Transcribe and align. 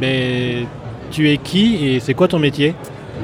ben, 0.00 0.66
tu 1.10 1.30
es 1.30 1.38
qui 1.38 1.88
et 1.88 2.00
c'est 2.00 2.14
quoi 2.14 2.28
ton 2.28 2.38
métier 2.38 2.74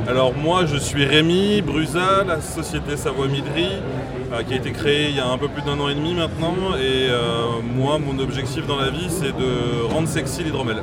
Alors 0.09 0.33
moi 0.35 0.67
je 0.67 0.77
suis 0.77 1.05
Rémi 1.05 1.61
Brusa, 1.63 2.25
la 2.27 2.41
société 2.41 2.97
Savoie 2.97 3.29
Midri, 3.29 3.69
euh, 4.33 4.43
qui 4.43 4.55
a 4.55 4.57
été 4.57 4.73
créée 4.73 5.09
il 5.11 5.17
y 5.17 5.21
a 5.21 5.29
un 5.29 5.39
peu 5.39 5.49
plus 5.49 5.63
d'un 5.63 5.79
an 5.81 5.89
et 5.89 5.95
demi 5.95 6.15
maintenant. 6.15 6.75
Et 6.77 7.09
euh, 7.09 7.61
moi 7.77 7.99
mon 7.99 8.19
objectif 8.23 8.67
dans 8.67 8.79
la 8.79 8.91
vie 8.91 9.09
c'est 9.09 9.37
de 9.37 9.93
rendre 9.93 10.09
sexy 10.09 10.45
l'hydromel. 10.45 10.83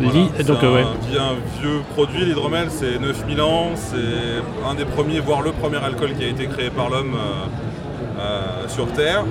Voilà, 0.00 0.44
donc, 0.44 0.62
un, 0.62 0.72
ouais. 0.72 0.84
un 1.18 1.60
vieux 1.60 1.80
produit, 1.94 2.24
l'hydromel, 2.24 2.68
c'est 2.70 3.00
9000 3.00 3.40
ans, 3.40 3.70
c'est 3.74 4.68
un 4.68 4.74
des 4.74 4.84
premiers, 4.84 5.18
voire 5.18 5.42
le 5.42 5.50
premier 5.50 5.78
alcool 5.78 6.12
qui 6.16 6.22
a 6.22 6.28
été 6.28 6.46
créé 6.46 6.70
par 6.70 6.88
l'homme 6.88 7.16
euh, 7.16 8.68
sur 8.68 8.86
Terre. 8.92 9.24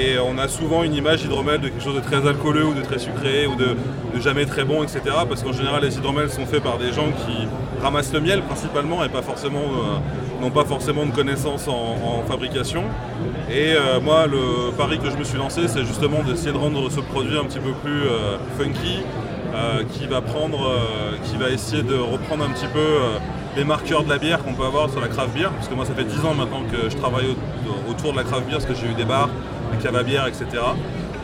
Et 0.00 0.18
on 0.18 0.38
a 0.38 0.48
souvent 0.48 0.82
une 0.82 0.94
image 0.94 1.20
d'hydromel 1.20 1.60
de 1.60 1.68
quelque 1.68 1.82
chose 1.82 1.94
de 1.96 2.00
très 2.00 2.26
alcooleux 2.26 2.64
ou 2.64 2.72
de 2.72 2.80
très 2.80 2.98
sucré 2.98 3.46
ou 3.46 3.54
de, 3.54 3.76
jamais 4.18 4.46
très 4.46 4.64
bon, 4.64 4.82
etc. 4.82 5.02
Parce 5.28 5.42
qu'en 5.42 5.52
général, 5.52 5.82
les 5.82 5.94
hydromels 5.94 6.30
sont 6.30 6.46
faits 6.46 6.62
par 6.62 6.78
des 6.78 6.90
gens 6.90 7.08
qui 7.26 7.46
ramassent 7.82 8.12
le 8.14 8.20
miel 8.20 8.40
principalement 8.42 9.04
et 9.04 9.08
euh, 9.08 10.40
n'ont 10.40 10.50
pas 10.50 10.64
forcément 10.64 11.04
de 11.04 11.10
connaissances 11.10 11.68
en, 11.68 12.22
fabrication. 12.26 12.84
Et 13.50 13.74
euh, 13.74 14.00
moi, 14.00 14.26
le 14.26 14.72
pari 14.78 14.98
que 14.98 15.10
je 15.10 15.16
me 15.16 15.24
suis 15.24 15.36
lancé, 15.36 15.68
c'est 15.68 15.84
justement 15.84 16.22
d'essayer 16.22 16.52
de 16.52 16.58
rendre 16.58 16.90
ce 16.90 17.00
produit 17.00 17.36
un 17.36 17.44
petit 17.44 17.58
peu 17.58 17.72
plus 17.72 18.04
euh, 18.04 18.38
funky, 18.58 19.00
qui 19.92 20.06
va 20.06 20.22
qui 21.24 21.36
va 21.36 21.50
essayer 21.50 21.82
de 21.82 21.96
reprendre 21.96 22.44
un 22.44 22.50
petit 22.50 22.68
peu 22.72 22.86
les 23.56 23.64
marqueurs 23.64 24.04
de 24.04 24.08
la 24.08 24.16
bière 24.16 24.42
qu'on 24.42 24.54
peut 24.54 24.64
avoir 24.64 24.88
sur 24.88 25.00
la 25.00 25.08
craft 25.08 25.34
beer, 25.34 25.50
parce 25.50 25.68
que 25.68 25.74
moi 25.74 25.84
ça 25.84 25.92
fait 25.92 26.04
10 26.04 26.24
ans 26.24 26.34
maintenant 26.34 26.62
que 26.70 26.88
je 26.88 26.96
travaille 26.96 27.26
au- 27.26 27.90
autour 27.90 28.12
de 28.12 28.18
la 28.18 28.22
craft 28.22 28.46
beer, 28.46 28.58
parce 28.58 28.64
que 28.66 28.74
j'ai 28.74 28.86
eu 28.86 28.94
des 28.94 29.04
bars, 29.04 29.28
à 29.94 30.02
bière, 30.02 30.26
etc. 30.26 30.44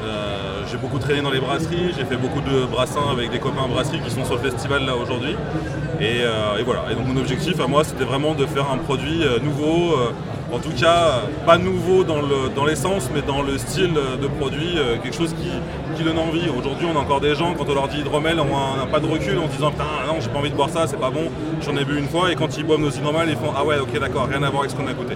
Euh, 0.04 0.62
j'ai 0.70 0.76
beaucoup 0.76 0.98
traîné 0.98 1.20
dans 1.20 1.30
les 1.30 1.40
brasseries, 1.40 1.92
j'ai 1.96 2.04
fait 2.04 2.16
beaucoup 2.16 2.40
de 2.40 2.64
brassins 2.66 3.08
avec 3.10 3.30
des 3.30 3.38
copains 3.38 3.66
brasseries 3.68 4.00
qui 4.00 4.10
sont 4.10 4.24
sur 4.24 4.34
le 4.36 4.40
festival 4.50 4.84
là 4.84 4.94
aujourd'hui. 4.96 5.36
Et, 6.00 6.20
euh, 6.22 6.62
voilà. 6.64 6.84
Et 6.90 6.94
donc 6.94 7.06
mon 7.06 7.16
objectif 7.20 7.58
à 7.60 7.66
moi 7.66 7.82
c'était 7.84 8.04
vraiment 8.04 8.34
de 8.34 8.46
faire 8.46 8.70
un 8.70 8.78
produit 8.78 9.22
euh, 9.24 9.38
nouveau, 9.40 9.96
en 10.52 10.58
tout 10.58 10.70
cas 10.80 11.22
pas 11.44 11.58
nouveau 11.58 12.04
dans 12.04 12.20
le- 12.22 12.48
dans 12.54 12.64
l'essence, 12.64 13.10
mais 13.14 13.22
dans 13.22 13.42
le 13.42 13.58
style 13.58 13.94
de 13.94 14.26
produit, 14.28 14.76
quelque 15.02 15.16
chose 15.16 15.34
qui, 15.34 15.50
qui 15.96 16.04
donne 16.04 16.18
envie. 16.18 16.48
Aujourd'hui 16.56 16.86
on 16.92 16.96
a 16.96 17.00
encore 17.00 17.20
des 17.20 17.34
gens, 17.34 17.54
quand 17.54 17.68
on 17.68 17.74
leur 17.74 17.88
dit 17.88 17.98
hydromel, 18.00 18.38
on 18.40 18.76
n'a 18.78 18.86
pas 18.86 19.00
de 19.00 19.06
recul 19.06 19.38
en 19.38 19.46
disant 19.48 19.70
putain 19.70 19.84
non 20.06 20.16
j'ai 20.20 20.28
pas 20.28 20.38
envie 20.38 20.50
de 20.50 20.56
boire 20.56 20.70
ça, 20.70 20.86
c'est 20.86 21.00
pas 21.00 21.10
bon, 21.10 21.28
j'en 21.62 21.76
ai 21.76 21.84
bu 21.84 21.98
une 21.98 22.08
fois, 22.08 22.30
et 22.30 22.36
quand 22.36 22.56
ils 22.56 22.64
boivent 22.64 22.80
nos 22.80 22.90
hydromel, 22.90 23.28
ils 23.28 23.36
font 23.36 23.52
ah 23.56 23.64
ouais 23.64 23.78
ok 23.78 23.98
d'accord, 23.98 24.28
rien 24.28 24.42
à 24.42 24.50
voir 24.50 24.62
avec 24.62 24.70
ce 24.70 24.76
qu'on 24.76 24.86
a 24.86 24.92
goûté. 24.92 25.14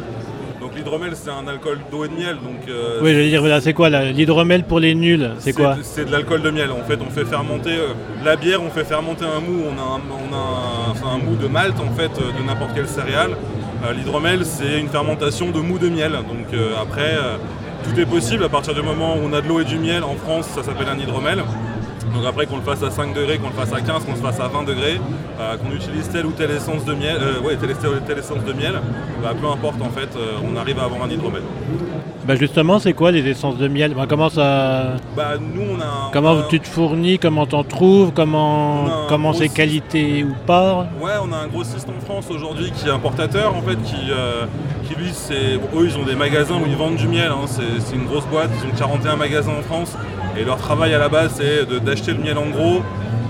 Donc 0.71 0.79
l'hydromel 0.79 1.13
c'est 1.15 1.31
un 1.31 1.49
alcool 1.49 1.79
d'eau 1.91 2.05
et 2.05 2.09
de 2.09 2.15
miel, 2.15 2.37
donc 2.37 2.69
euh, 2.69 3.01
Oui, 3.03 3.13
je 3.13 3.17
veux 3.19 3.29
dire, 3.29 3.41
voilà, 3.41 3.61
c'est 3.61 3.73
quoi 3.73 3.89
l'hydromel 3.91 4.63
pour 4.65 4.79
les 4.79 4.95
nuls 4.95 5.31
C'est 5.41 5.53
quoi 5.53 5.75
de- 5.75 5.83
C'est 5.83 6.05
de 6.05 6.13
l'alcool 6.13 6.43
de 6.43 6.51
miel. 6.51 6.71
En 6.71 6.87
fait, 6.87 6.99
on 7.05 7.11
fait 7.11 7.25
fermenter 7.25 7.73
euh, 7.73 7.89
la 8.25 8.37
bière, 8.37 8.63
on 8.63 8.71
fait 8.71 8.85
fermenter 8.85 9.25
un 9.25 9.41
mou. 9.41 9.65
On 9.67 9.79
a 9.79 9.83
un, 9.97 10.01
on 10.11 10.33
a 10.33 10.39
un- 10.39 10.91
enfin, 10.93 11.17
un 11.17 11.19
mou 11.19 11.35
de 11.35 11.49
malt 11.49 11.75
en 11.81 11.91
fait 11.97 12.11
euh, 12.21 12.39
de 12.41 12.47
n'importe 12.47 12.73
quelle 12.75 12.87
céréale. 12.87 13.31
Euh, 13.85 13.93
L'hydromel, 13.93 14.45
c'est 14.45 14.79
une 14.79 14.89
fermentation 14.89 15.51
de 15.51 15.59
mou 15.59 15.79
de 15.79 15.89
miel. 15.89 16.13
Donc 16.13 16.47
après, 16.81 17.15
tout 17.83 17.99
est 17.99 18.07
possible 18.07 18.45
à 18.45 18.49
partir 18.49 18.75
du 18.75 18.83
moment 18.83 19.17
où 19.17 19.21
on 19.25 19.33
a 19.33 19.41
de 19.41 19.49
l'eau 19.49 19.61
et 19.61 19.65
du 19.65 19.77
miel. 19.79 20.05
En 20.05 20.15
France, 20.15 20.47
ça 20.55 20.63
s'appelle 20.63 20.87
un 20.89 20.99
hydromel. 20.99 21.43
Donc 22.15 22.25
après 22.27 22.47
qu'on 22.47 22.57
le 22.57 22.63
fasse 22.63 22.83
à 22.83 22.91
5 22.91 23.15
degrés, 23.15 23.39
qu'on 23.39 23.49
le 23.49 23.55
fasse 23.55 23.73
à 23.73 23.81
15, 23.81 24.05
qu'on 24.05 24.13
le 24.13 24.17
fasse 24.19 24.41
à 24.41 24.49
20 24.49 24.65
degrés, 24.65 25.01
euh, 25.41 25.57
qu'on 25.59 25.71
utilise 25.75 26.09
telle 26.09 26.27
ou 26.27 26.33
telle 26.33 26.51
essence 26.51 26.85
de 26.85 26.95
miel, 26.95 27.17
euh, 27.21 27.41
ouais, 27.41 27.57
telle, 27.57 27.75
telle- 27.77 28.01
telle 28.07 28.19
essence 28.19 28.43
de 28.45 28.53
miel, 28.53 28.75
bah, 29.23 29.33
peu 29.41 29.47
importe 29.47 29.81
en 29.83 29.91
fait, 29.91 30.09
euh, 30.17 30.33
on 30.51 30.57
arrive 30.57 30.79
à 30.79 30.85
avoir 30.85 31.03
un 31.05 31.09
hydromel. 31.11 31.43
Bah 32.27 32.37
justement, 32.37 32.79
c'est 32.79 32.93
quoi 32.93 33.11
les 33.11 33.27
essences 33.29 33.57
de 33.57 33.67
miel? 33.69 33.95
Bah, 33.95 34.05
Comment 34.09 34.29
ça 34.29 34.97
Bah 35.17 35.33
nous 35.39 35.63
on 35.77 35.81
a 35.81 35.85
un- 35.85 36.11
Comment 36.13 36.43
tu 36.49 36.61
te 36.61 36.67
fournis? 36.69 37.19
Comment 37.19 37.47
t'en 37.47 37.65
trouves? 37.65 38.13
Comment 38.13 38.87
comment 39.09 39.33
c'est 39.33 39.49
qualité 39.49 40.25
ou 40.25 40.35
pas? 40.47 40.87
Ouais, 41.01 41.13
on 41.23 41.33
a 41.33 41.37
un 41.37 41.47
grossiste 41.49 41.89
en 41.89 42.05
France 42.05 42.27
aujourd'hui 42.31 42.71
qui 42.73 42.89
est 42.89 42.91
importateur 42.93 43.55
en 43.57 43.63
fait, 43.63 43.77
qui, 43.83 43.97
euh, 45.31 45.59
eux 45.77 45.87
ils 45.87 45.97
ont 45.97 46.05
des 46.05 46.15
magasins 46.15 46.57
où 46.57 46.67
ils 46.67 46.77
vendent 46.77 46.97
du 46.97 47.09
miel, 47.09 47.31
hein. 47.31 47.47
c'est, 47.47 47.95
une 47.95 48.07
grosse 48.07 48.27
boîte, 48.27 48.51
ils 48.63 48.69
ont 48.69 48.77
41 48.77 49.17
magasins 49.17 49.53
en 49.59 49.63
France 49.63 49.97
et 50.37 50.45
leur 50.45 50.57
travail 50.57 50.95
à 50.95 50.99
la 50.99 51.09
base 51.09 51.35
c'est 51.37 51.67
d'acheter 51.85 52.13
le 52.13 52.19
miel 52.19 52.39
en 52.39 52.49
gros, 52.49 52.83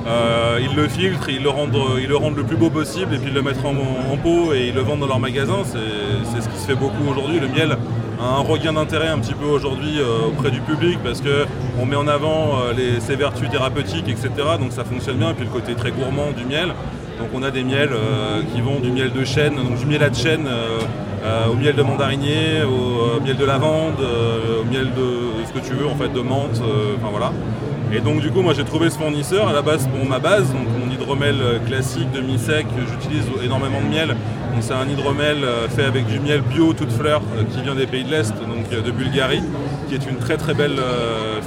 euh, 0.07 0.59
ils 0.61 0.75
le 0.75 0.89
filtrent, 0.89 1.29
ils 1.29 1.43
le, 1.43 1.49
rendent, 1.49 2.37
le 2.37 2.45
plus 2.45 2.57
beau 2.57 2.71
possible 2.71 3.15
et 3.15 3.19
puis 3.19 3.29
ils 3.29 3.35
le 3.35 3.43
mettent 3.43 3.65
en, 3.65 4.17
pot 4.17 4.53
et 4.55 4.69
ils 4.69 4.75
le 4.75 4.81
vendent 4.81 5.01
dans 5.01 5.07
leur 5.07 5.21
magasin, 5.21 5.59
c'est, 5.65 6.41
ce 6.41 6.49
qui 6.49 6.59
se 6.59 6.67
fait 6.67 6.75
beaucoup 6.75 7.09
aujourd'hui, 7.09 7.41
le 7.41 7.49
miel 7.49 7.77
a 8.21 8.25
un 8.25 8.41
regain 8.41 8.75
d'intérêt 8.75 9.09
un 9.09 9.19
petit 9.19 9.35
peu 9.35 9.47
aujourd'hui 9.47 9.99
euh, 9.99 10.29
auprès 10.29 10.51
du 10.51 10.61
public 10.61 10.99
parce 11.03 11.21
que 11.21 11.47
on 11.81 11.87
met 11.87 11.97
en 11.97 12.07
avant 12.07 12.61
euh, 12.61 13.01
ses 13.01 13.17
vertus 13.17 13.49
thérapeutiques, 13.49 14.09
etc. 14.09 14.31
Donc 14.61 14.73
ça 14.73 14.85
fonctionne 14.85 15.17
bien. 15.17 15.31
Et 15.31 15.35
puis 15.35 15.45
le 15.45 15.51
côté 15.51 15.75
très 15.75 15.91
gourmand 15.91 16.31
du 16.33 16.45
miel. 16.45 16.75
Donc 17.21 17.29
on 17.35 17.43
a 17.43 17.51
des 17.51 17.65
miels 17.65 17.93
euh, 17.93 18.41
qui 18.55 18.63
vont 18.63 18.81
du 18.81 18.91
miel 18.91 19.13
de 19.13 19.25
chêne, 19.27 19.55
donc 19.55 19.77
du 19.79 19.85
miel 19.85 20.03
à 20.03 20.09
de 20.09 20.17
chêne 20.17 20.47
euh, 20.47 20.81
euh, 21.23 21.49
au 21.49 21.55
miel 21.55 21.77
de 21.77 21.83
mandarinier, 21.83 22.63
au 22.65 23.21
miel 23.21 23.37
de 23.37 23.45
lavande, 23.45 24.01
au 24.01 24.65
miel 24.65 24.87
de 24.87 25.45
ce 25.47 25.53
que 25.53 25.59
tu 25.59 25.75
veux 25.75 25.87
en 25.87 25.97
fait, 25.97 26.09
de 26.09 26.21
menthe, 26.23 26.63
enfin 26.97 27.09
voilà. 27.11 27.31
Et 27.93 28.01
donc 28.01 28.23
du 28.23 28.31
coup 28.31 28.41
moi 28.41 28.55
j'ai 28.57 28.65
trouvé 28.65 28.89
ce 28.89 28.97
fournisseur 28.97 29.49
à 29.49 29.53
la 29.53 29.61
base 29.61 29.87
pour 29.87 30.09
ma 30.09 30.19
base, 30.19 30.51
donc 30.51 30.67
mon 30.79 30.91
hydromel 30.91 31.37
classique 31.67 32.11
demi-sec, 32.11 32.67
j'utilise 32.91 33.27
énormément 33.45 33.83
de 33.83 33.95
miel. 33.95 34.17
C'est 34.61 34.73
un 34.73 34.89
hydromel 34.89 35.45
fait 35.77 35.85
avec 35.85 36.07
du 36.07 36.21
miel 36.21 36.41
bio 36.41 36.73
toute 36.73 36.91
fleur 36.91 37.21
qui 37.53 37.61
vient 37.61 37.75
des 37.75 37.87
pays 37.87 38.05
de 38.05 38.11
l'Est, 38.11 38.33
donc 38.33 38.71
de 38.71 38.91
Bulgarie, 38.91 39.43
qui 39.89 39.95
est 39.95 40.11
une 40.11 40.17
très 40.17 40.39
très 40.39 40.55
belle 40.55 40.81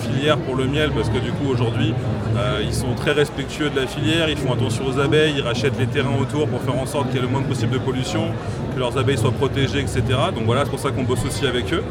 filière 0.01 0.37
pour 0.37 0.55
le 0.55 0.67
miel 0.67 0.91
parce 0.91 1.09
que 1.09 1.17
du 1.17 1.31
coup 1.31 1.49
aujourd'hui 1.51 1.95
euh, 2.35 2.61
ils 2.63 2.73
sont 2.73 2.93
très 2.95 3.11
respectueux 3.11 3.69
de 3.69 3.79
la 3.79 3.85
filière, 3.85 4.27
ils 4.29 4.37
font 4.37 4.53
attention 4.53 4.85
aux 4.87 4.99
abeilles, 4.99 5.35
ils 5.37 5.43
rachètent 5.43 5.77
les 5.77 5.85
terrains 5.85 6.17
autour 6.19 6.47
pour 6.47 6.61
faire 6.61 6.77
en 6.77 6.85
sorte 6.85 7.07
qu'il 7.07 7.17
y 7.17 7.19
ait 7.19 7.21
le 7.21 7.27
moins 7.27 7.43
possible 7.43 7.71
de 7.71 7.77
pollution, 7.77 8.27
que 8.73 8.79
leurs 8.79 8.97
abeilles 8.97 9.17
soient 9.17 9.31
protégées, 9.31 9.79
etc. 9.79 10.01
Donc 10.33 10.45
voilà, 10.45 10.63
c'est 10.63 10.71
pour 10.71 10.79
ça 10.79 10.91
qu'on 10.91 11.03
bosse 11.03 11.23
aussi 11.25 11.45
avec 11.45 11.71
eux. 11.73 11.83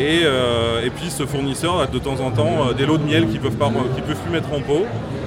Et, 0.00 0.20
euh, 0.24 0.84
et 0.84 0.90
puis 0.90 1.10
ce 1.10 1.26
fournisseur 1.26 1.80
a 1.80 1.86
de 1.86 1.98
temps 1.98 2.20
en 2.20 2.30
temps 2.30 2.68
euh, 2.68 2.72
des 2.72 2.86
lots 2.86 2.98
de 2.98 3.04
miel 3.04 3.28
qu'ils 3.28 3.40
peuvent, 3.40 3.56
peuvent 3.56 4.16
plus 4.22 4.32
mettre 4.32 4.52
en 4.52 4.60
pot. 4.60 4.86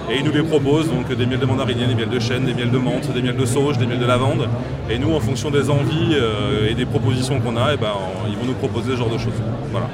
Et 0.10 0.18
il 0.18 0.26
nous 0.26 0.32
les 0.34 0.44
propose, 0.44 0.90
donc 0.90 1.14
des 1.14 1.26
miels 1.26 1.40
de 1.40 1.46
mandarinier, 1.46 1.86
des 1.86 1.96
miels 1.96 2.10
de 2.10 2.20
chêne, 2.20 2.44
des 2.44 2.54
miels 2.54 2.72
de 2.72 2.78
menthe, 2.78 3.14
des 3.14 3.22
miels 3.22 3.38
de 3.38 3.46
sauge, 3.46 3.78
des 3.78 3.86
miels 3.86 4.00
de 4.00 4.06
lavande. 4.06 4.50
Et 4.90 4.98
nous, 5.00 5.14
en 5.14 5.22
fonction 5.22 5.50
des 5.50 5.70
envies 5.70 6.18
et 6.70 6.74
des 6.74 6.86
propositions 6.86 7.40
qu'on 7.40 7.56
a, 7.56 7.74
eh 7.74 7.78
ben, 7.78 7.94
ils 8.28 8.36
vont 8.36 8.46
nous 8.46 8.56
proposer 8.56 8.92
ce 8.92 8.98
genre 8.98 9.10
de 9.10 9.18
choses. 9.18 9.42
Voilà. 9.72 9.88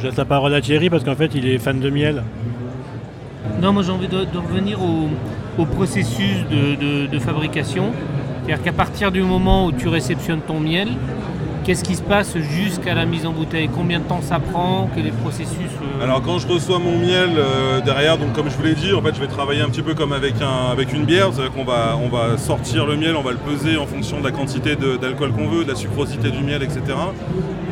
Je 0.00 0.06
laisse 0.06 0.16
la 0.16 0.24
parole 0.24 0.54
à 0.54 0.60
Thierry 0.60 0.88
parce 0.88 1.04
qu'en 1.04 1.16
fait, 1.16 1.32
il 1.34 1.46
est 1.46 1.58
fan 1.58 1.78
de 1.78 1.90
miel. 1.90 2.22
Non, 3.60 3.72
moi 3.72 3.82
j'ai 3.82 3.92
envie 3.92 4.08
de, 4.08 4.16
revenir 4.16 4.78
au, 4.82 5.64
processus 5.66 6.44
de, 6.50 7.18
fabrication. 7.18 7.92
C'est-à-dire 8.44 8.64
qu'à 8.64 8.72
partir 8.72 9.12
du 9.12 9.22
moment 9.22 9.66
où 9.66 9.72
tu 9.72 9.88
réceptionnes 9.88 10.40
ton 10.40 10.58
miel, 10.58 10.88
qu'est-ce 11.64 11.84
qui 11.84 11.94
se 11.94 12.02
passe 12.02 12.36
jusqu'à 12.38 12.94
la 12.94 13.04
mise 13.04 13.26
en 13.26 13.32
bouteille? 13.32 13.68
Combien 13.68 13.98
de 14.00 14.04
temps 14.04 14.22
ça 14.22 14.38
prend? 14.38 14.88
Quel 14.94 15.06
est 15.06 15.10
le 15.10 15.16
processus 15.16 15.70
euh, 15.82 16.02
Alors 16.02 16.22
quand 16.22 16.38
je 16.38 16.48
reçois 16.48 16.78
mon 16.78 16.98
miel 16.98 17.30
euh, 17.36 17.80
derrière, 17.82 18.16
comme 18.34 18.48
je 18.50 18.56
vous 18.56 18.62
l'ai 18.62 18.74
dit, 18.74 18.92
en 18.94 19.02
fait 19.02 19.14
je 19.14 19.20
vais 19.20 19.26
travailler 19.26 19.60
un 19.60 19.68
petit 19.68 19.82
peu 19.82 19.94
comme 19.94 20.12
avec, 20.12 20.34
un, 20.40 20.70
avec 20.72 20.92
une 20.92 21.04
bière, 21.04 21.28
c'est-à-dire 21.32 21.52
qu'on 21.52 21.64
va, 21.64 21.98
on 22.02 22.08
va 22.08 22.38
sortir 22.38 22.86
le 22.86 22.96
miel, 22.96 23.14
on 23.16 23.22
va 23.22 23.32
le 23.32 23.38
peser 23.38 23.76
en 23.76 23.86
fonction 23.86 24.18
de 24.20 24.24
la 24.24 24.32
quantité 24.32 24.74
d'alcool 24.74 25.32
qu'on 25.32 25.48
veut, 25.48 25.64
de 25.64 25.70
la 25.70 25.76
sucrosité 25.76 26.30
du 26.30 26.42
miel, 26.42 26.62
etc. 26.62 26.80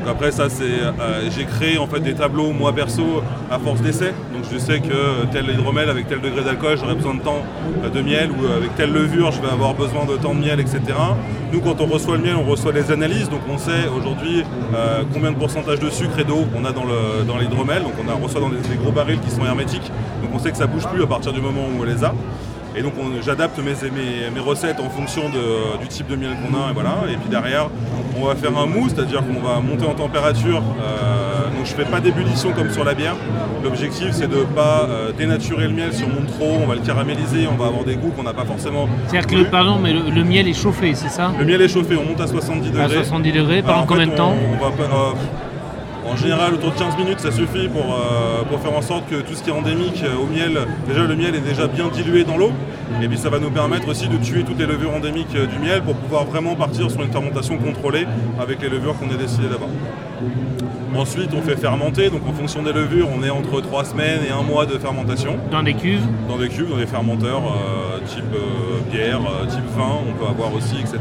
Après 0.06 0.30
ça 0.32 0.48
c'est, 0.48 0.64
euh, 0.64 1.28
j'ai 1.36 1.44
créé 1.44 1.78
en 1.78 1.86
fait 1.86 2.00
des 2.00 2.14
tableaux 2.14 2.52
moi 2.52 2.72
perso 2.72 3.22
à 3.50 3.58
force 3.58 3.80
d'essai, 3.82 4.12
donc 4.32 4.44
je 4.52 4.58
sais 4.58 4.80
que 4.80 5.26
tel 5.32 5.48
hydromel 5.50 5.88
avec 5.90 6.08
tel 6.08 6.20
degré 6.20 6.42
d'alcool 6.42 6.76
j'aurai 6.78 6.94
besoin 6.94 7.14
de 7.14 7.20
tant 7.20 7.42
euh, 7.84 7.88
de 7.90 8.00
miel 8.00 8.30
ou 8.30 8.46
avec 8.56 8.74
telle 8.76 8.92
levure 8.92 9.30
je 9.32 9.40
vais 9.42 9.48
avoir 9.50 9.74
besoin 9.74 10.04
de 10.06 10.16
tant 10.16 10.34
de 10.34 10.40
miel, 10.40 10.60
etc. 10.60 10.80
Nous 11.52 11.60
quand 11.60 11.80
on 11.80 11.86
reçoit 11.86 12.16
le 12.16 12.22
miel 12.22 12.36
on 12.36 12.48
reçoit 12.50 12.72
les 12.72 12.90
analyses, 12.90 13.28
donc 13.28 13.40
on 13.50 13.58
sait 13.58 13.86
aujourd'hui 13.96 14.44
euh, 14.74 15.02
combien 15.12 15.32
de 15.32 15.36
pourcentage 15.36 15.80
de 15.80 15.90
sucre 15.90 16.18
et 16.18 16.24
d'eau 16.24 16.46
on 16.56 16.64
a 16.64 16.72
dans 16.72 16.84
le- 16.84 17.24
dans 17.26 17.36
l'hydromel, 17.38 17.82
donc 17.82 17.92
on 18.02 18.08
a, 18.10 18.14
reçoit 18.14 18.40
dans 18.40 18.48
des, 18.50 18.56
des 18.56 18.76
gros 18.82 18.92
barils 18.92 19.20
qui 19.20 19.30
sont 19.30 19.44
hermétiques, 19.44 19.90
donc 20.22 20.30
on 20.34 20.38
sait 20.38 20.50
que 20.50 20.56
ça 20.58 20.66
bouge 20.66 20.86
plus 20.86 21.02
à 21.02 21.06
partir 21.06 21.32
du 21.32 21.40
moment 21.40 21.62
où 21.62 21.80
on 21.82 21.84
les 21.84 22.02
a. 22.04 22.14
Et 22.78 22.82
donc 22.82 22.92
on- 22.98 23.20
j'adapte 23.20 23.58
mes, 23.58 23.72
mes- 23.90 24.30
mes 24.32 24.40
recettes 24.40 24.78
en 24.80 24.88
fonction 24.88 25.28
de- 25.28 25.78
du 25.80 25.88
type 25.88 26.06
de 26.06 26.14
miel 26.16 26.30
qu'on 26.40 26.56
a 26.56 26.70
et 26.70 26.74
voilà. 26.74 26.94
Et 27.12 27.16
puis 27.16 27.28
derrière 27.28 27.68
on 28.20 28.24
va 28.26 28.36
faire 28.36 28.56
un 28.56 28.66
mousse, 28.66 28.92
c'est-à-dire 28.94 29.22
qu'on 29.26 29.40
va 29.46 29.60
monter 29.60 29.84
en 29.86 29.94
température. 29.94 30.62
euh, 30.82 31.48
donc 31.56 31.66
je 31.66 31.72
fais 31.74 31.84
pas 31.84 31.98
d'ébullition 32.00 32.52
comme 32.52 32.70
sur 32.70 32.84
la 32.84 32.94
bière. 32.94 33.16
L'objectif 33.64 34.08
c'est 34.12 34.28
de 34.28 34.36
ne 34.36 34.44
pas 34.44 34.86
euh, 34.88 35.10
dénaturer 35.12 35.66
le 35.66 35.72
miel 35.74 35.92
si 35.92 36.04
on 36.04 36.08
monte 36.08 36.28
trop, 36.28 36.58
on 36.62 36.66
va 36.68 36.74
le 36.76 36.80
caraméliser, 36.82 37.48
on 37.52 37.56
va 37.56 37.66
avoir 37.66 37.82
des 37.84 37.96
goûts 37.96 38.10
qu'on 38.16 38.22
n'a 38.22 38.32
pas 38.32 38.44
forcément. 38.44 38.88
C'est-à-dire 39.08 39.26
que, 39.26 39.34
le, 39.36 39.44
pardon, 39.50 39.78
mais 39.82 39.92
le, 39.92 40.10
le 40.14 40.22
miel 40.24 40.46
est 40.46 40.52
chauffé, 40.54 40.94
c'est 40.94 41.08
ça? 41.08 41.32
Le 41.36 41.44
miel 41.44 41.60
est 41.60 41.68
chauffé, 41.68 41.96
on 41.96 42.04
monte 42.08 42.20
à 42.20 42.26
70 42.28 42.70
degrés. 42.70 42.84
À 42.84 42.88
70 42.88 43.32
degrés, 43.32 43.62
pendant 43.62 43.78
en 43.80 43.86
combien 43.86 44.06
de 44.06 44.12
temps? 44.12 44.34
on, 44.36 44.64
va 44.64 44.68
euh, 44.84 45.12
En 46.10 46.16
général, 46.16 46.54
autour 46.54 46.72
de 46.72 46.78
15 46.78 46.96
minutes, 46.96 47.20
ça 47.20 47.30
suffit 47.30 47.68
pour, 47.68 47.84
euh, 47.84 48.42
pour 48.48 48.60
faire 48.60 48.72
en 48.72 48.80
sorte 48.80 49.08
que 49.08 49.16
tout 49.16 49.34
ce 49.34 49.42
qui 49.42 49.50
est 49.50 49.52
endémique 49.52 50.02
euh, 50.02 50.16
au 50.16 50.26
miel, 50.26 50.58
déjà 50.86 51.04
le 51.04 51.14
miel 51.14 51.34
est 51.34 51.40
déjà 51.40 51.66
bien 51.66 51.88
dilué 51.88 52.24
dans 52.24 52.38
l'eau. 52.38 52.50
Et 53.02 53.08
puis 53.08 53.18
ça 53.18 53.28
va 53.28 53.38
nous 53.38 53.50
permettre 53.50 53.88
aussi 53.88 54.08
de 54.08 54.16
tuer 54.16 54.42
toutes 54.42 54.58
les 54.58 54.66
levures 54.66 54.94
endémiques 54.94 55.34
euh, 55.36 55.46
du 55.46 55.58
miel 55.58 55.82
pour 55.82 55.94
pouvoir 55.96 56.24
vraiment 56.24 56.54
partir 56.54 56.90
sur 56.90 57.02
une 57.02 57.12
fermentation 57.12 57.58
contrôlée 57.58 58.06
avec 58.40 58.62
les 58.62 58.70
levures 58.70 58.96
qu'on 58.98 59.10
a 59.10 59.18
décidé 59.18 59.48
d'avoir. 59.48 59.68
Ensuite, 60.96 61.30
on 61.36 61.42
fait 61.42 61.56
fermenter, 61.56 62.08
donc 62.08 62.22
en 62.26 62.32
fonction 62.32 62.62
des 62.62 62.72
levures, 62.72 63.08
on 63.14 63.22
est 63.22 63.30
entre 63.30 63.60
3 63.60 63.84
semaines 63.84 64.20
et 64.26 64.32
1 64.32 64.42
mois 64.42 64.64
de 64.64 64.78
fermentation. 64.78 65.36
Dans 65.50 65.62
des 65.62 65.74
cuves 65.74 66.06
Dans 66.26 66.38
des 66.38 66.48
cuves, 66.48 66.70
dans 66.70 66.78
des 66.78 66.86
fermenteurs 66.86 67.42
type 68.06 68.24
bière, 68.90 69.20
type 69.48 69.68
vin, 69.76 69.98
on 70.08 70.12
peut 70.18 70.28
avoir 70.28 70.54
aussi, 70.54 70.76
etc. 70.80 70.98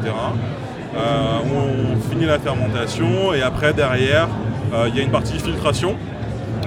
on 0.96 2.12
finit 2.12 2.26
la 2.26 2.38
fermentation 2.38 3.34
et 3.34 3.42
après, 3.42 3.74
derrière, 3.74 4.28
euh, 4.28 4.57
il 4.88 4.96
y 4.96 5.00
a 5.00 5.04
une 5.04 5.12
partie 5.12 5.40
filtration 5.40 5.96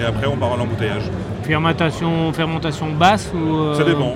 et 0.01 0.05
après 0.05 0.27
on 0.27 0.37
part 0.37 0.53
à 0.53 0.57
l'embouteillage. 0.57 1.05
Fermentation, 1.43 2.33
fermentation 2.33 2.93
basse 2.93 3.33
ou 3.35 3.59
euh, 3.59 3.75
Ça 3.75 3.85
dépend. 3.85 4.15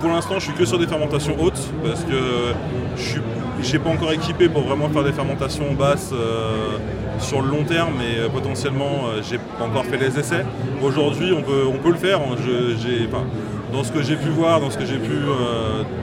pour 0.00 0.10
l'instant, 0.10 0.34
je 0.38 0.44
suis 0.44 0.52
que 0.52 0.64
sur 0.64 0.78
des 0.78 0.86
fermentations 0.86 1.34
hautes 1.40 1.72
parce 1.84 2.04
que 2.04 2.52
je 3.62 3.72
n'ai 3.72 3.78
pas 3.78 3.90
encore 3.90 4.12
équipé 4.12 4.48
pour 4.48 4.62
vraiment 4.62 4.88
faire 4.88 5.04
des 5.04 5.12
fermentations 5.12 5.72
basses 5.72 6.10
euh, 6.12 6.76
sur 7.20 7.42
le 7.42 7.48
long 7.48 7.64
terme, 7.64 7.94
mais 7.98 8.28
potentiellement, 8.28 9.06
j'ai 9.28 9.38
pas 9.38 9.64
encore 9.64 9.84
fait 9.84 9.96
les 9.96 10.18
essais. 10.18 10.44
Aujourd'hui, 10.82 11.32
on 11.32 11.42
peut, 11.42 11.64
on 11.66 11.78
peut 11.78 11.90
le 11.90 11.96
faire. 11.96 12.20
dans 13.72 13.84
ce 13.84 13.90
que 13.90 14.02
j'ai 14.02 14.16
pu 14.16 14.28
voir, 14.28 14.60
dans 14.60 14.70
ce 14.70 14.78
que 14.78 14.84
j'ai 14.84 14.98
pu, 14.98 15.16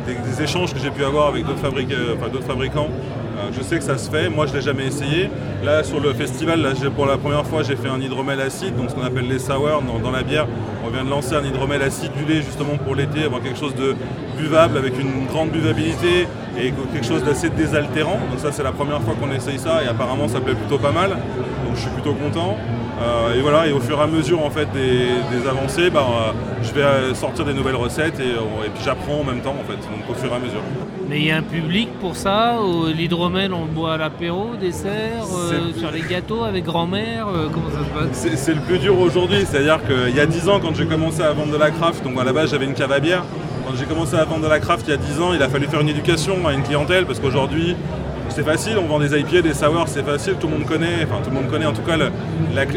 des, 0.05 0.43
échanges 0.43 0.73
que 0.73 0.79
j'ai 0.79 0.91
pu 0.91 1.03
avoir 1.05 1.27
avec 1.27 1.45
d'autres 1.45 1.59
fabricants, 1.59 2.89
euh, 2.89 3.24
je 3.51 3.61
sais 3.61 3.77
que 3.77 3.83
ça 3.83 3.97
se 3.97 4.09
fait, 4.09 4.29
moi 4.29 4.45
je 4.45 4.51
ne 4.51 4.57
l'ai 4.57 4.63
jamais 4.63 4.87
essayé. 4.87 5.29
Là 5.63 5.83
sur 5.83 5.99
le 5.99 6.13
festival, 6.13 6.73
pour 6.95 7.05
la 7.05 7.17
première 7.17 7.45
fois 7.45 7.63
j'ai 7.63 7.75
fait 7.75 7.89
un 7.89 7.99
hydromel 7.99 8.39
acide, 8.41 8.75
donc 8.75 8.89
ce 8.89 8.95
qu'on 8.95 9.03
appelle 9.03 9.27
les 9.27 9.39
sour 9.39 9.81
dans, 10.01 10.11
la 10.11 10.23
bière. 10.23 10.47
On 10.85 10.89
vient 10.89 11.03
de 11.03 11.09
lancer 11.09 11.35
un 11.35 11.43
hydromel 11.43 11.81
acidulé 11.81 12.41
justement 12.41 12.77
pour 12.77 12.95
l'été, 12.95 13.23
avoir 13.23 13.41
quelque 13.41 13.59
chose 13.59 13.75
de 13.75 13.95
buvable 14.37 14.77
avec 14.77 14.99
une 14.99 15.25
grande 15.27 15.49
buvabilité 15.49 16.27
et 16.57 16.73
quelque 16.93 17.05
chose 17.05 17.23
d'assez 17.23 17.49
désaltérant. 17.49 18.19
Donc 18.29 18.39
ça 18.39 18.51
c'est 18.51 18.63
la 18.63 18.71
première 18.71 19.01
fois 19.01 19.15
qu'on 19.19 19.31
essaye 19.31 19.59
ça 19.59 19.83
et 19.83 19.87
apparemment 19.87 20.27
ça 20.27 20.39
plaît 20.39 20.55
plutôt 20.55 20.77
pas 20.77 20.91
mal. 20.91 21.09
Donc 21.09 21.75
je 21.75 21.81
suis 21.81 21.91
plutôt 21.91 22.13
content. 22.13 22.57
Euh, 23.01 23.35
et 23.37 23.41
voilà, 23.41 23.67
et 23.67 23.73
au 23.73 23.79
fur 23.79 23.99
et 23.99 24.01
à 24.01 24.07
mesure 24.07 24.43
en 24.43 24.49
fait 24.49 24.67
des, 24.71 25.47
avancées, 25.47 25.89
bah, 25.89 26.05
euh, 26.07 26.31
je 26.63 26.71
vais 26.73 27.13
sortir 27.13 27.45
des 27.45 27.53
nouvelles 27.53 27.75
recettes 27.75 28.19
et, 28.19 28.31
et 28.31 28.69
puis 28.73 28.83
j'apprends 28.83 29.19
en 29.19 29.23
même 29.23 29.41
temps 29.41 29.55
en 29.59 29.69
fait, 29.69 29.77
donc 29.77 30.09
au 30.09 30.13
fur 30.13 30.31
et 30.31 30.35
à 30.35 30.39
mesure. 30.39 30.61
Mais 31.07 31.19
il 31.19 31.25
y 31.27 31.31
a 31.31 31.37
un 31.37 31.43
public 31.43 31.89
pour 31.99 32.15
ça 32.15 32.55
L'hydromel, 32.95 33.53
on 33.53 33.65
le 33.65 33.71
boit 33.71 33.93
à 33.93 33.97
l'apéro, 33.97 34.55
dessert, 34.59 35.23
euh, 35.37 35.71
sur 35.77 35.91
les 35.91 36.01
gâteaux 36.01 36.43
avec 36.43 36.63
grand-mère 36.63 37.27
euh, 37.27 37.47
Comment 37.53 37.69
ça 37.69 37.79
se 37.85 38.09
passe? 38.09 38.37
C'est 38.37 38.53
le 38.53 38.61
plus 38.61 38.79
dur 38.79 38.99
aujourd'hui. 38.99 39.45
C'est-à-dire 39.45 39.79
qu'il 39.85 40.15
y 40.15 40.19
a 40.19 40.25
10 40.25 40.49
ans, 40.49 40.59
quand 40.59 40.73
j'ai 40.75 40.85
commencé 40.85 41.21
à 41.21 41.31
vendre 41.31 41.51
de 41.51 41.57
la 41.57 41.69
craft, 41.69 42.03
donc 42.03 42.19
à 42.19 42.23
la 42.23 42.33
base 42.33 42.51
j'avais 42.51 42.65
une 42.65 42.73
cave 42.73 42.91
à 42.91 42.99
bière. 42.99 43.23
Quand 43.67 43.75
j'ai 43.75 43.85
commencé 43.85 44.15
à 44.15 44.25
vendre 44.25 44.43
de 44.43 44.47
la 44.47 44.59
craft 44.59 44.87
il 44.87 44.91
y 44.91 44.93
a 44.93 44.97
10 44.97 45.21
ans, 45.21 45.33
il 45.33 45.41
a 45.43 45.49
fallu 45.49 45.67
faire 45.67 45.81
une 45.81 45.89
éducation 45.89 46.47
à 46.47 46.53
une 46.53 46.63
clientèle 46.63 47.05
parce 47.05 47.19
qu'aujourd'hui, 47.19 47.75
c'est 48.35 48.43
facile, 48.43 48.77
on 48.77 48.85
vend 48.85 48.99
des 48.99 49.17
IPA, 49.17 49.41
des 49.41 49.53
sours, 49.53 49.87
c'est 49.87 50.05
facile, 50.05 50.33
tout 50.33 50.47
le 50.47 50.57
monde 50.57 50.65
connaît, 50.65 51.05
enfin 51.05 51.21
tout 51.23 51.29
le 51.29 51.35
monde 51.35 51.49
connaît 51.49 51.65
en 51.65 51.71
tout 51.71 51.83
cas, 51.83 51.95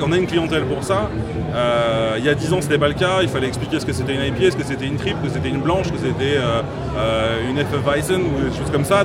on 0.00 0.12
a 0.12 0.16
une 0.16 0.26
clientèle 0.28 0.64
pour 0.64 0.84
ça. 0.84 1.10
Euh, 1.52 2.14
il 2.18 2.24
y 2.24 2.28
a 2.28 2.34
10 2.34 2.52
ans, 2.52 2.60
ce 2.60 2.66
n'était 2.66 2.78
pas 2.78 2.88
le 2.88 2.94
cas. 2.94 3.22
Il 3.22 3.28
fallait 3.28 3.48
expliquer 3.48 3.80
ce 3.80 3.86
que 3.86 3.92
c'était 3.92 4.14
une 4.14 4.22
IPA, 4.22 4.52
ce 4.52 4.56
que 4.56 4.64
c'était 4.64 4.86
une 4.86 4.96
triple, 4.96 5.18
que 5.24 5.30
c'était 5.30 5.48
une 5.48 5.60
blanche, 5.60 5.90
que 5.90 5.98
c'était 5.98 6.36
euh, 6.36 6.62
euh, 6.96 7.50
une 7.50 7.58
FF 7.58 7.84
Weizen 7.84 8.20
ou 8.20 8.48
des 8.48 8.56
choses 8.56 8.70
comme 8.70 8.84
ça. 8.84 9.04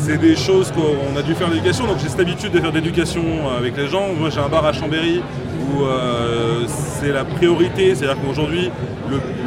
C'est 0.00 0.16
des 0.16 0.34
choses 0.34 0.72
qu'on 0.72 1.16
a 1.16 1.22
dû 1.22 1.34
faire 1.34 1.50
l'éducation. 1.50 1.86
Donc, 1.86 1.98
j'ai 1.98 2.08
cette 2.08 2.20
habitude 2.20 2.52
de 2.52 2.60
faire 2.60 2.72
de 2.72 2.78
l'éducation 2.78 3.22
avec 3.56 3.76
les 3.76 3.86
gens. 3.86 4.08
Moi, 4.18 4.30
j'ai 4.30 4.40
un 4.40 4.48
bar 4.48 4.64
à 4.64 4.72
Chambéry 4.72 5.20
où 5.20 5.84
c'est 6.66 7.12
la 7.12 7.24
priorité. 7.24 7.94
C'est-à-dire 7.94 8.16
qu'aujourd'hui, 8.24 8.70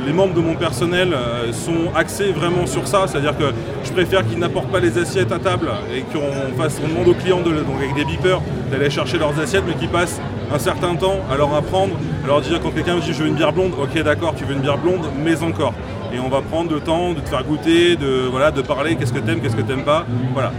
les 0.05 0.13
membres 0.13 0.33
de 0.33 0.41
mon 0.41 0.55
personnel 0.55 1.15
sont 1.51 1.91
axés 1.95 2.31
vraiment 2.31 2.65
sur 2.65 2.87
ça. 2.87 3.05
C'est-à-dire 3.07 3.37
que 3.37 3.45
je 3.83 3.91
préfère 3.91 4.25
qu'ils 4.27 4.39
n'apportent 4.39 4.71
pas 4.71 4.79
les 4.79 4.97
assiettes 4.97 5.31
à 5.31 5.39
table 5.39 5.69
et 5.93 6.01
qu'on 6.01 6.61
fasse, 6.61 6.79
on 6.83 6.87
demande 6.87 7.07
aux 7.07 7.13
clients 7.15 7.41
donc 7.41 7.55
avec 7.77 7.95
des 7.95 8.05
beepers 8.05 8.41
d'aller 8.71 8.89
chercher 8.89 9.17
leurs 9.17 9.37
assiettes, 9.39 9.63
mais 9.67 9.73
qu'ils 9.73 9.89
passent 9.89 10.21
un 10.53 10.59
certain 10.59 10.95
temps 10.95 11.19
à 11.31 11.35
leur 11.35 11.53
apprendre, 11.55 11.95
à 12.23 12.27
leur 12.27 12.41
dire 12.41 12.59
quand 12.61 12.71
quelqu'un 12.71 12.95
me 12.95 13.01
dit 13.01 13.11
je 13.11 13.23
veux 13.23 13.27
une 13.27 13.35
bière 13.35 13.53
blonde, 13.53 13.73
ok 13.81 14.03
d'accord 14.03 14.33
tu 14.35 14.45
veux 14.45 14.53
une 14.53 14.61
bière 14.61 14.77
blonde, 14.77 15.05
mais 15.23 15.41
encore. 15.41 15.73
Et 16.13 16.19
on 16.19 16.29
va 16.29 16.41
prendre 16.41 16.71
le 16.71 16.79
temps 16.79 17.13
de 17.13 17.19
te 17.19 17.29
faire 17.29 17.43
goûter, 17.43 17.95
de, 17.95 18.27
voilà, 18.29 18.51
de 18.51 18.61
parler 18.61 18.95
qu'est-ce 18.95 19.13
que 19.13 19.19
t'aimes, 19.19 19.41
qu'est-ce 19.41 19.55
que 19.55 19.61
t'aimes 19.61 19.83
pas. 19.83 20.05
Voilà. 20.33 20.51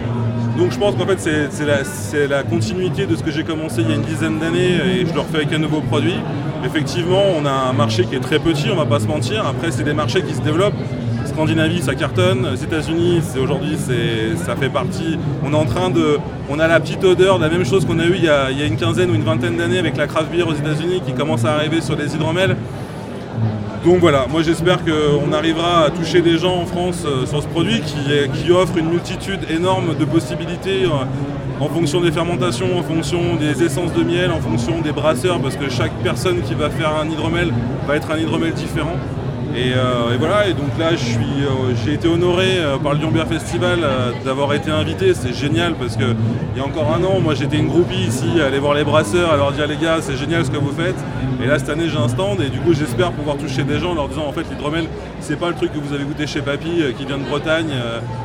Donc 0.59 0.71
je 0.71 0.79
pense 0.79 0.95
qu'en 0.95 1.06
fait 1.06 1.19
c'est 1.19 2.27
la, 2.29 2.43
continuité 2.43 3.06
de 3.06 3.17
ce 3.17 3.23
que 3.23 3.31
j'ai 3.31 3.43
commencé 3.43 3.83
il 3.83 3.89
y 3.89 3.93
a 3.93 3.97
une 3.97 4.03
dizaine 4.03 4.39
d'années 4.39 4.77
et 5.01 5.06
je 5.06 5.12
le 5.12 5.21
refais 5.21 5.39
avec 5.39 5.53
un 5.53 5.59
nouveau 5.59 5.81
produit. 5.81 6.15
Effectivement, 6.65 7.23
on 7.37 7.45
a 7.45 7.51
un 7.51 7.73
marché 7.73 8.05
qui 8.05 8.15
est 8.15 8.21
très 8.21 8.39
petit, 8.39 8.71
on 8.71 8.77
va 8.77 8.87
pas 8.87 9.01
se 9.01 9.06
mentir. 9.06 9.47
Après, 9.47 9.71
c'est 9.71 9.83
des 9.83 9.93
marchés 9.93 10.23
qui 10.23 10.35
se 10.35 10.41
développent. 10.41 10.75
Scandinavie, 11.27 11.83
ça 11.83 11.95
cartonne. 11.95 12.49
Les 12.53 12.62
États-Unis, 12.62 13.21
aujourd'hui, 13.43 13.77
ça 14.37 14.56
fait 14.56 14.69
partie. 14.69 15.19
On 15.45 15.53
est 15.53 15.56
en 15.56 15.65
train 15.65 15.91
de, 15.91 16.19
on 16.49 16.59
a 16.61 16.69
la 16.69 16.79
petite 16.81 17.03
odeur 17.05 17.39
de 17.39 17.45
la 17.45 17.51
même 17.51 17.65
chose 17.65 17.85
qu'on 17.85 17.99
a 17.99 18.05
eu 18.05 18.15
il 18.15 18.25
y 18.25 18.29
a, 18.29 18.51
une 18.65 18.77
quinzaine 18.77 19.11
ou 19.11 19.15
une 19.15 19.25
vingtaine 19.25 19.56
d'années 19.56 19.79
avec 19.79 19.97
la 19.97 20.06
craft 20.06 20.31
beer 20.31 20.47
aux 20.47 20.55
États-Unis 20.55 21.03
qui 21.05 21.12
commence 21.12 21.45
à 21.45 21.55
arriver 21.55 21.81
sur 21.81 21.97
les 21.97 22.15
hydromels. 22.15 22.56
Donc 23.84 23.98
voilà, 23.98 24.26
moi 24.31 24.40
j'espère 24.42 24.78
qu'on 24.82 25.31
arrivera 25.34 25.84
à 25.84 25.90
toucher 25.90 26.22
des 26.22 26.38
gens 26.38 26.56
en 26.56 26.64
France 26.64 27.02
euh, 27.04 27.26
sur 27.26 27.42
ce 27.42 27.46
produit 27.46 27.82
qui, 27.82 28.50
offre 28.50 28.78
une 28.78 28.88
multitude 28.88 29.40
énorme 29.50 29.94
de 29.94 30.06
possibilités 30.06 30.84
euh, 30.84 31.60
en 31.60 31.69
fonction 31.69 32.00
des 32.00 32.10
fermentations, 32.10 32.78
en 32.78 32.82
fonction 32.82 33.36
des 33.36 33.62
essences 33.62 33.92
de 33.92 34.02
miel, 34.02 34.31
en 34.31 34.40
fonction 34.40 34.81
des 34.81 34.92
brasseurs, 34.92 35.38
parce 35.38 35.56
que 35.56 35.69
chaque 35.69 35.92
personne 36.02 36.40
qui 36.40 36.54
va 36.54 36.70
faire 36.70 36.96
un 36.96 37.06
hydromel 37.06 37.52
va 37.86 37.96
être 37.96 38.10
un 38.10 38.16
hydromel 38.16 38.54
différent. 38.54 38.96
Euh, 39.55 40.12
et, 40.12 40.17
voilà, 40.17 40.49
et 40.49 40.53
donc 40.53 40.77
là 40.79 40.91
euh, 40.91 41.75
j'ai 41.85 41.95
été 41.95 42.09
honoré 42.09 42.59
euh, 42.59 42.77
par 42.77 42.93
le 42.93 42.99
Lyon 42.99 43.11
Beer 43.12 43.27
Festival 43.27 43.81
d'avoir 44.25 44.53
été 44.53 44.71
invité, 44.71 45.15
c'est 45.15 45.33
génial 45.33 45.75
parce 45.75 45.97
que 45.97 46.05
il 46.55 46.59
y 46.59 46.61
a 46.61 46.67
encore 46.67 46.93
un 46.93 47.05
an, 47.05 47.21
moi 47.21 47.35
j'étais 47.35 47.59
une 47.59 47.69
groupie 47.69 48.06
ici, 48.09 48.41
aller 48.41 48.59
voir 48.59 48.75
les 48.75 48.83
brasseurs, 48.83 49.33
à 49.33 49.37
leur 49.37 49.53
dire 49.53 49.69
les 49.69 49.77
gars 49.77 49.99
c'est 50.01 50.17
génial 50.17 50.45
ce 50.45 50.51
que 50.51 50.56
vous 50.56 50.73
faites. 50.73 50.97
Et 51.43 51.47
là 51.47 51.59
cette 51.59 51.69
année 51.69 51.89
j'ai 51.89 51.99
un 51.99 52.09
stand 52.09 52.41
et 52.41 52.49
du 52.49 52.59
coup 52.59 52.75
j'espère 52.75 53.12
pouvoir 53.12 53.37
toucher 53.37 53.62
des 53.62 53.79
gens 53.79 53.93
en 53.93 53.95
leur 53.95 54.09
disant 54.09 54.27
en 54.27 54.33
fait 54.33 54.45
l'hydromel 54.51 54.87
c'est 55.21 55.39
pas 55.39 55.49
le 55.49 55.55
truc 55.55 55.73
que 55.73 55.79
vous 55.79 55.95
avez 55.95 56.05
goûté 56.05 56.27
chez 56.27 56.43
Papy 56.43 56.83
qui 56.99 57.05
vient 57.05 57.19
de 57.19 57.25
Bretagne 57.25 57.73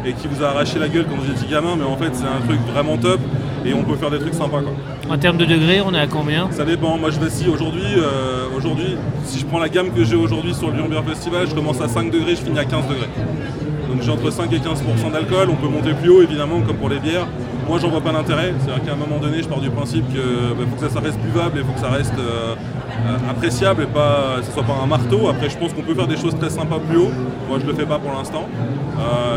et 0.05 0.13
qui 0.13 0.27
vous 0.27 0.43
a 0.43 0.47
arraché 0.49 0.79
la 0.79 0.87
gueule 0.87 1.05
quand 1.09 1.15
vous 1.15 1.31
étiez 1.31 1.47
gamin, 1.47 1.75
mais 1.77 1.85
en 1.85 1.97
fait 1.97 2.13
c'est 2.13 2.25
un 2.25 2.45
truc 2.47 2.59
vraiment 2.73 2.97
top 2.97 3.19
et 3.65 3.73
on 3.73 3.83
peut 3.83 3.95
faire 3.95 4.11
des 4.11 4.19
trucs 4.19 4.33
sympas. 4.33 4.61
Quoi. 4.61 4.73
En 5.13 5.17
termes 5.17 5.37
de 5.37 5.45
degrés, 5.45 5.81
on 5.81 5.93
est 5.93 5.99
à 5.99 6.07
combien? 6.07 6.49
Ça 6.51 6.65
dépend. 6.65 6.97
Moi, 6.97 7.09
je 7.11 7.29
si 7.29 7.47
aujourd'hui. 7.47 7.83
Euh, 7.97 8.45
aujourd'hui, 8.55 8.97
si 9.25 9.39
je 9.39 9.45
prends 9.45 9.59
la 9.59 9.69
gamme 9.69 9.91
que 9.91 10.03
j'ai 10.03 10.15
aujourd'hui 10.15 10.53
sur 10.53 10.69
le 10.69 10.77
Lyon 10.77 10.87
Beer 10.89 11.03
Festival, 11.07 11.47
je 11.47 11.55
commence 11.55 11.81
à 11.81 11.87
5 11.87 12.11
degrés, 12.11 12.35
je 12.35 12.41
finis 12.41 12.59
à 12.59 12.65
15 12.65 12.87
degrés. 12.87 13.09
Donc 13.89 14.01
j'ai 14.01 14.11
entre 14.11 14.31
5 14.31 14.51
et 14.53 14.57
15% 14.59 15.11
d'alcool. 15.11 15.49
On 15.49 15.55
peut 15.55 15.67
monter 15.67 15.93
plus 15.93 16.09
haut, 16.09 16.21
évidemment, 16.21 16.61
comme 16.61 16.77
pour 16.77 16.89
les 16.89 16.99
bières. 16.99 17.27
Moi, 17.67 17.79
j'en 17.81 17.89
vois 17.89 18.01
pas 18.01 18.11
d'intérêt. 18.11 18.53
C'est-à-dire 18.59 18.85
qu'à 18.85 18.93
un 18.93 18.95
moment 18.95 19.19
donné, 19.19 19.41
je 19.41 19.47
pars 19.47 19.59
du 19.59 19.69
principe 19.69 20.07
qu'il 20.09 20.19
bah, 20.19 20.63
faut 20.69 20.85
que 20.85 20.91
ça, 20.91 20.99
reste 20.99 21.19
buvable 21.19 21.59
et 21.59 21.63
faut 21.63 21.73
que 21.73 21.79
ça 21.79 21.89
reste 21.89 22.13
euh, 22.17 22.55
euh, 22.55 23.31
appréciable 23.31 23.83
et 23.83 23.87
pas 23.87 24.37
que 24.39 24.45
ce 24.45 24.51
soit 24.51 24.63
pas 24.63 24.77
un 24.81 24.87
marteau. 24.87 25.27
Après, 25.27 25.49
je 25.49 25.57
pense 25.57 25.73
qu'on 25.73 25.81
peut 25.81 25.95
faire 25.95 26.07
des 26.07 26.17
choses 26.17 26.37
très 26.37 26.49
sympas 26.49 26.79
plus 26.79 26.97
haut. 26.97 27.11
Moi, 27.47 27.57
je 27.61 27.65
le 27.65 27.73
fais 27.73 27.85
pas 27.85 27.99
pour 27.99 28.11
l'instant. 28.11 28.47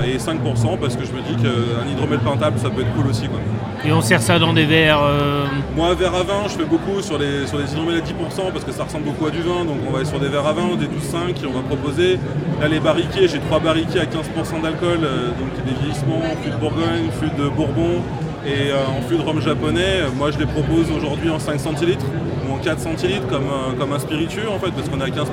et 0.07 0.19
5% 0.19 0.79
parce 0.79 0.97
que 0.97 1.05
je 1.05 1.13
me 1.13 1.21
dis 1.23 1.43
qu'un 1.43 1.89
hydromel 1.91 2.19
peintable, 2.21 2.59
ça 2.59 2.69
peut 2.69 2.83
être 2.83 2.93
cool 2.95 3.09
aussi. 3.09 3.29
Quoi. 3.29 3.39
Et 3.85 3.91
on 3.93 4.01
sert 4.01 4.23
ça 4.23 4.39
dans 4.39 4.53
des 4.53 4.65
verres 4.65 5.03
euh, 5.03 5.45
Moi, 5.75 5.93
verre 5.95 6.15
à 6.15 6.23
vin, 6.23 6.45
je 6.45 6.53
fais 6.53 6.65
beaucoup 6.65 7.03
sur 7.03 7.19
les, 7.19 7.47
sur 7.49 7.59
les 7.59 7.65
à 7.65 8.01
10% 8.01 8.53
parce 8.53 8.65
que 8.65 8.71
ça 8.71 8.85
ressemble 8.85 9.07
beaucoup 9.07 9.27
à 9.27 9.31
du 9.31 9.43
vin. 9.43 9.65
Donc 9.65 9.79
on 9.87 9.91
va 9.91 9.99
aller 9.99 10.07
sur 10.07 10.21
des 10.21 10.29
verres 10.29 10.47
à 10.47 10.53
vin, 10.53 10.77
des 10.77 10.87
12,5 10.87 11.35
on 11.49 11.53
va 11.53 11.63
proposer. 11.63 12.19
Là, 12.61 12.69
les 12.69 12.79
barriquets, 12.79 13.27
j'ai 13.27 13.41
trois 13.41 13.59
barriquets 13.59 13.99
à 13.99 14.05
15% 14.05 14.42
d'alcool. 14.63 14.99
Euh, 15.03 15.29
donc 15.29 15.65
des 15.65 15.73
vieillissements, 15.73 16.23
fût 16.43 16.51
de 16.51 16.57
Bourgogne, 16.57 17.11
fût 17.21 17.31
de 17.41 17.49
Bourbon 17.49 18.03
et 18.45 18.71
euh, 18.71 18.99
en 18.99 19.03
fût 19.09 19.17
de 19.17 19.23
rhum 19.23 19.41
japonais. 19.41 20.01
Moi, 20.17 20.31
je 20.31 20.39
les 20.39 20.47
propose 20.47 20.91
aujourd'hui 20.91 21.31
en 21.31 21.39
5 21.39 21.61
centilitres 21.61 22.07
ou 22.49 22.55
en 22.55 22.59
4 22.59 22.81
centilitres 22.81 23.27
comme, 23.29 23.49
comme 23.79 23.93
un 23.93 23.99
spiritueux 23.99 24.49
en 24.49 24.59
fait 24.59 24.73
parce 24.73 24.89
qu'on 24.89 25.01
est 25.01 25.05
à 25.05 25.09
15%. 25.09 25.27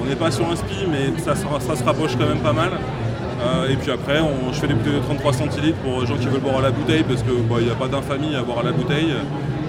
On 0.00 0.04
n'est 0.06 0.16
pas 0.16 0.30
sur 0.30 0.48
un 0.50 0.56
spi, 0.56 0.86
mais 0.90 1.20
ça, 1.20 1.34
ça 1.34 1.76
se 1.76 1.84
rapproche 1.84 2.16
quand 2.16 2.26
même 2.26 2.40
pas 2.40 2.52
mal. 2.52 2.70
Euh, 3.44 3.70
et 3.70 3.76
puis 3.76 3.90
après, 3.90 4.20
je 4.52 4.58
fais 4.60 4.68
des 4.68 4.74
bouteilles 4.74 4.94
de 4.94 5.04
33 5.04 5.32
centilitres 5.32 5.78
pour 5.78 6.00
les 6.00 6.06
gens 6.06 6.16
qui 6.16 6.26
veulent 6.26 6.40
boire 6.40 6.58
à 6.58 6.62
la 6.62 6.70
bouteille 6.70 7.02
parce 7.02 7.22
qu'il 7.22 7.42
bah, 7.48 7.56
n'y 7.60 7.70
a 7.70 7.74
pas 7.74 7.88
d'infamie 7.88 8.34
à 8.34 8.42
boire 8.42 8.60
à 8.60 8.62
la 8.62 8.72
bouteille. 8.72 9.12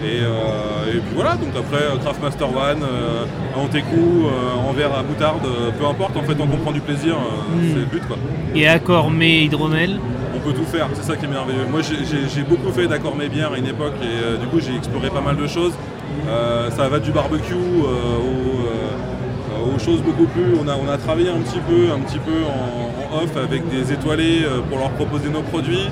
Euh, 0.03 0.89
et, 0.89 0.99
puis 0.99 1.15
voilà, 1.15 1.35
donc 1.35 1.49
après 1.57 1.79
Craft 2.01 2.21
Master 2.21 2.49
One, 2.49 2.83
euh, 2.83 3.25
en 3.55 3.67
técou, 3.67 4.25
en 4.57 4.71
verre 4.73 4.93
à 4.93 5.03
moutarde, 5.03 5.47
peu 5.79 5.85
importe, 5.85 6.17
en 6.17 6.23
fait 6.23 6.35
on 6.39 6.47
comprend 6.47 6.71
du 6.71 6.81
plaisir, 6.81 7.15
hmm. 7.15 7.69
c'est 7.69 7.79
le 7.79 7.85
but 7.85 8.05
quoi. 8.07 8.17
Et 8.55 8.67
accord 8.67 9.09
mais 9.11 9.43
hydromel 9.45 9.99
On 10.35 10.39
peut 10.39 10.53
tout 10.53 10.65
faire, 10.65 10.87
c'est 10.93 11.03
ça 11.03 11.15
qui 11.15 11.25
est 11.25 11.29
merveilleux. 11.29 11.65
Moi 11.71 11.81
j'ai 11.81 12.43
beaucoup 12.43 12.71
fait 12.71 12.87
d'accord 12.87 13.15
mes 13.15 13.29
bières 13.29 13.53
à 13.53 13.57
une 13.57 13.67
époque 13.67 13.95
et 14.01 14.39
du 14.39 14.47
coup 14.47 14.59
j'ai 14.59 14.75
exploré 14.75 15.09
pas 15.09 15.21
mal 15.21 15.37
de 15.37 15.47
choses. 15.47 15.73
ça 16.75 16.89
va 16.89 16.99
du 16.99 17.11
barbecue 17.11 17.53
aux, 17.53 18.53
choses 19.83 20.01
beaucoup 20.01 20.25
plus. 20.25 20.55
On 20.61 20.67
a, 20.67 20.75
on 20.75 20.89
a 20.89 20.97
travaillé 20.97 21.29
un 21.29 21.39
petit 21.39 21.59
peu, 21.59 21.91
un 21.91 21.99
petit 21.99 22.19
peu 22.19 22.43
en, 22.45 23.23
off 23.23 23.35
avec 23.37 23.67
des 23.69 23.91
étoilés 23.91 24.43
euh, 24.43 24.61
pour 24.61 24.79
leur 24.79 24.91
proposer 24.91 25.29
nos 25.29 25.41
produits. 25.41 25.89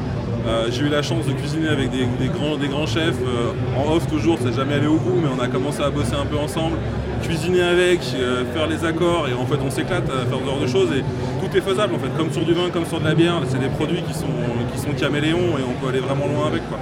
Euh, 0.47 0.67
j'ai 0.71 0.83
eu 0.85 0.89
la 0.89 1.03
chance 1.03 1.27
de 1.27 1.33
cuisiner 1.33 1.67
avec 1.67 1.91
des, 1.91 2.27
grands, 2.27 2.57
des 2.57 2.67
grands 2.67 2.87
chefs, 2.87 3.17
euh, 3.21 3.51
en 3.77 3.93
off 3.93 4.07
toujours, 4.07 4.39
c'est 4.41 4.53
jamais 4.53 4.75
allé 4.75 4.87
au 4.87 4.97
bout, 4.97 5.19
mais 5.21 5.29
on 5.37 5.39
a 5.39 5.47
commencé 5.47 5.83
à 5.83 5.91
bosser 5.91 6.15
un 6.15 6.25
peu 6.25 6.37
ensemble, 6.37 6.77
cuisiner 7.21 7.61
avec, 7.61 7.99
euh, 8.15 8.43
faire 8.51 8.65
les 8.65 8.83
accords, 8.83 9.27
et 9.29 9.33
en 9.33 9.45
fait 9.45 9.59
on 9.63 9.69
s'éclate 9.69 10.09
à 10.09 10.25
faire 10.25 10.39
ce 10.39 10.45
genre 10.45 10.59
de 10.59 10.67
choses, 10.67 10.89
et 10.93 11.03
tout 11.45 11.55
est 11.55 11.61
faisable 11.61 11.93
en 11.93 11.99
fait, 11.99 12.09
comme 12.17 12.31
sur 12.31 12.43
du 12.43 12.53
vin, 12.53 12.69
comme 12.73 12.85
sur 12.87 12.99
de 12.99 13.05
la 13.05 13.13
bière, 13.13 13.35
c'est 13.47 13.59
des 13.59 13.69
produits 13.69 14.01
qui 14.01 14.15
sont, 14.15 14.25
qui 14.73 14.79
sont 14.79 14.93
caméléons, 14.93 15.59
et 15.59 15.63
on 15.67 15.79
peut 15.79 15.89
aller 15.89 15.99
vraiment 15.99 16.25
loin 16.25 16.47
avec. 16.47 16.67
Quoi. 16.67 16.79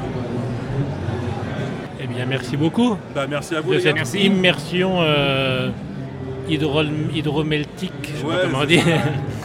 Eh 2.01 2.07
bien 2.07 2.25
merci 2.25 2.55
beaucoup. 2.55 2.95
Bah, 3.13 3.25
merci 3.29 3.55
à 3.55 3.61
vous. 3.61 3.73
De 3.73 3.79
cette 3.79 4.13
immersion 4.13 4.99
hydromeltique, 6.47 7.91
je 8.03 8.19
sais 8.19 8.23
pas 8.23 8.47
comment 8.49 8.65
dire. 8.65 8.83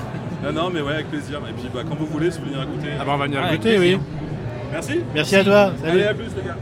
Non, 0.44 0.52
non, 0.52 0.70
mais 0.70 0.82
ouais, 0.82 0.94
avec 0.94 1.08
plaisir. 1.08 1.40
Et 1.48 1.52
puis 1.52 1.70
bah, 1.72 1.80
quand 1.88 1.94
vous 1.94 2.06
voulez, 2.06 2.30
si 2.30 2.38
vous 2.38 2.46
venez 2.46 2.60
à 2.60 2.66
goûter. 2.66 2.88
Ah 3.00 3.04
bah 3.04 3.12
on 3.14 3.16
va 3.18 3.26
venir 3.26 3.42
à 3.42 3.56
goûter, 3.56 3.78
oui. 3.78 3.98
Merci. 4.72 5.00
Merci 5.14 5.36
à 5.36 5.44
toi. 5.44 5.72
Salut. 5.80 5.92
Allez, 5.92 6.04
à 6.04 6.14
plus 6.14 6.24
les 6.36 6.42
gars. 6.42 6.56